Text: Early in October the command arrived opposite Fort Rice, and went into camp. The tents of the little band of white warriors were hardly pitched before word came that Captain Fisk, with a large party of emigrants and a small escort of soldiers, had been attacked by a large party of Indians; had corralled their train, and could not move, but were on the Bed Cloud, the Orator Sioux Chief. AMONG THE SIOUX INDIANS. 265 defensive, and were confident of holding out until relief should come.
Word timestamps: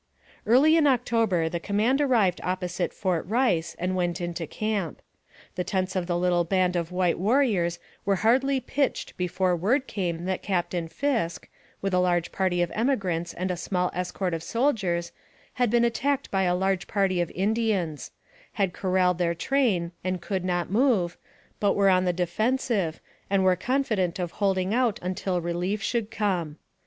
Early 0.47 0.75
in 0.77 0.87
October 0.87 1.47
the 1.47 1.59
command 1.59 2.01
arrived 2.01 2.41
opposite 2.43 2.91
Fort 2.91 3.23
Rice, 3.27 3.75
and 3.77 3.95
went 3.95 4.19
into 4.19 4.47
camp. 4.47 4.99
The 5.53 5.63
tents 5.63 5.95
of 5.95 6.07
the 6.07 6.17
little 6.17 6.43
band 6.43 6.75
of 6.75 6.91
white 6.91 7.19
warriors 7.19 7.77
were 8.03 8.15
hardly 8.25 8.59
pitched 8.59 9.15
before 9.15 9.55
word 9.55 9.85
came 9.85 10.25
that 10.25 10.41
Captain 10.41 10.87
Fisk, 10.87 11.47
with 11.83 11.93
a 11.93 11.99
large 11.99 12.31
party 12.31 12.63
of 12.63 12.71
emigrants 12.73 13.31
and 13.35 13.51
a 13.51 13.55
small 13.55 13.91
escort 13.93 14.33
of 14.33 14.41
soldiers, 14.41 15.11
had 15.61 15.69
been 15.69 15.85
attacked 15.85 16.31
by 16.31 16.45
a 16.45 16.55
large 16.55 16.87
party 16.87 17.21
of 17.21 17.29
Indians; 17.35 18.09
had 18.53 18.73
corralled 18.73 19.19
their 19.19 19.35
train, 19.35 19.91
and 20.03 20.19
could 20.19 20.43
not 20.43 20.71
move, 20.71 21.15
but 21.59 21.75
were 21.75 21.89
on 21.89 22.05
the 22.05 22.11
Bed 22.11 22.27
Cloud, 22.27 22.27
the 22.27 22.31
Orator 22.31 22.33
Sioux 22.33 22.33
Chief. 22.33 22.49
AMONG 22.49 22.55
THE 22.57 22.63
SIOUX 22.63 22.71
INDIANS. 22.71 22.97
265 22.97 22.97
defensive, 22.97 23.01
and 23.37 23.43
were 23.43 23.55
confident 23.55 24.17
of 24.17 24.31
holding 24.39 24.73
out 24.73 24.97
until 25.03 25.39
relief 25.41 25.83
should 25.83 26.09
come. 26.09 26.57